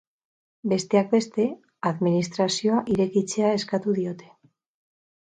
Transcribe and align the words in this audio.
Besteak 0.71 1.11
beste, 1.11 1.45
administrazioa 1.91 2.83
irekitzea 2.97 3.55
eskatu 3.63 3.99
diote. 4.03 4.37